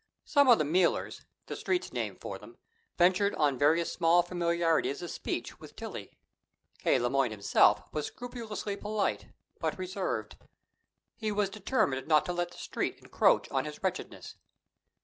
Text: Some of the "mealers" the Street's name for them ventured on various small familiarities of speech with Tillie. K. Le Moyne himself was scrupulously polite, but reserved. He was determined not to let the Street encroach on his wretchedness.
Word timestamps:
Some 0.25 0.47
of 0.47 0.57
the 0.57 0.65
"mealers" 0.65 1.27
the 1.45 1.55
Street's 1.55 1.93
name 1.93 2.15
for 2.19 2.39
them 2.39 2.57
ventured 2.97 3.35
on 3.35 3.59
various 3.59 3.93
small 3.93 4.23
familiarities 4.23 5.03
of 5.03 5.11
speech 5.11 5.59
with 5.59 5.75
Tillie. 5.75 6.17
K. 6.79 6.97
Le 6.97 7.07
Moyne 7.07 7.29
himself 7.29 7.83
was 7.93 8.07
scrupulously 8.07 8.75
polite, 8.75 9.27
but 9.59 9.77
reserved. 9.77 10.37
He 11.17 11.31
was 11.31 11.51
determined 11.51 12.07
not 12.07 12.25
to 12.25 12.33
let 12.33 12.49
the 12.49 12.57
Street 12.57 12.97
encroach 12.99 13.47
on 13.51 13.65
his 13.65 13.83
wretchedness. 13.83 14.37